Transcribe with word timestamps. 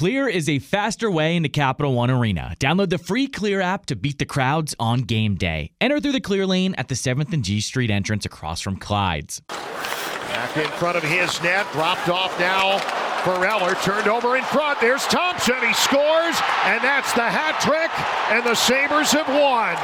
Clear 0.00 0.28
is 0.28 0.48
a 0.48 0.60
faster 0.60 1.10
way 1.10 1.36
into 1.36 1.50
Capital 1.50 1.92
One 1.92 2.10
Arena. 2.10 2.54
Download 2.58 2.88
the 2.88 2.96
free 2.96 3.26
Clear 3.26 3.60
app 3.60 3.84
to 3.84 3.94
beat 3.94 4.18
the 4.18 4.24
crowds 4.24 4.74
on 4.80 5.02
game 5.02 5.34
day. 5.34 5.72
Enter 5.78 6.00
through 6.00 6.12
the 6.12 6.22
Clear 6.22 6.46
lane 6.46 6.74
at 6.76 6.88
the 6.88 6.94
7th 6.94 7.34
and 7.34 7.44
G 7.44 7.60
Street 7.60 7.90
entrance 7.90 8.24
across 8.24 8.62
from 8.62 8.78
Clyde's. 8.78 9.40
Back 9.40 10.56
in 10.56 10.68
front 10.78 10.96
of 10.96 11.02
his 11.02 11.42
net, 11.42 11.70
dropped 11.72 12.08
off 12.08 12.32
now 12.40 12.78
for 13.24 13.36
turned 13.84 14.08
over 14.08 14.38
in 14.38 14.44
front. 14.44 14.80
There's 14.80 15.04
Thompson. 15.04 15.56
He 15.60 15.74
scores, 15.74 16.40
and 16.64 16.80
that's 16.82 17.12
the 17.12 17.28
hat 17.28 17.60
trick, 17.60 17.92
and 18.32 18.42
the 18.42 18.54
Sabres 18.54 19.12
have 19.12 19.28
won. 19.28 19.76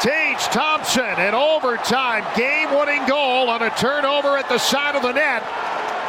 Tage 0.00 0.42
Thompson, 0.50 1.04
an 1.04 1.34
overtime 1.34 2.24
game 2.36 2.76
winning 2.76 3.06
goal 3.06 3.48
on 3.48 3.62
a 3.62 3.70
turnover 3.76 4.36
at 4.36 4.48
the 4.48 4.58
side 4.58 4.96
of 4.96 5.02
the 5.02 5.12
net. 5.12 5.44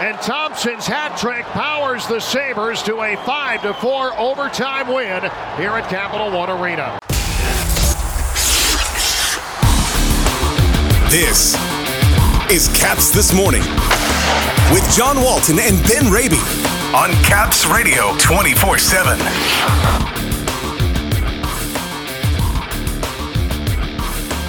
And 0.02 0.18
Thompson's 0.18 0.88
hat 0.88 1.16
trick 1.16 1.46
powers 1.46 2.08
the 2.08 2.20
Sabres 2.20 2.82
to 2.84 3.04
a 3.04 3.16
5 3.18 3.62
to 3.62 3.74
4 3.76 4.20
overtime 4.20 4.88
win 4.88 5.22
here 5.58 5.78
at 5.78 5.88
Capital 5.92 6.32
One 6.32 6.50
Arena. 6.50 6.98
This 11.12 11.54
is 12.50 12.68
Caps 12.76 13.12
This 13.12 13.32
Morning 13.32 13.62
with 14.74 14.92
John 14.98 15.22
Walton 15.22 15.60
and 15.60 15.78
Ben 15.84 16.12
Raby 16.12 16.42
on 16.96 17.12
Caps 17.24 17.68
Radio 17.68 18.18
24 18.18 18.80
7. 18.80 19.20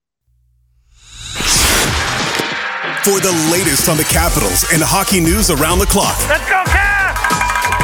For 3.03 3.19
the 3.19 3.33
latest 3.51 3.89
on 3.89 3.97
the 3.97 4.05
Capitals 4.05 4.67
and 4.75 4.83
hockey 4.83 5.21
news 5.21 5.51
around 5.51 5.79
the 5.79 5.87
clock. 5.87 6.19
Let's 6.29 6.47
go, 6.51 6.63
Caps! 6.67 6.90